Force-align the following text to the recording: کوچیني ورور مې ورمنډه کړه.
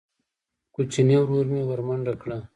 کوچیني 0.73 1.15
ورور 1.21 1.45
مې 1.53 1.61
ورمنډه 1.69 2.13
کړه. 2.21 2.37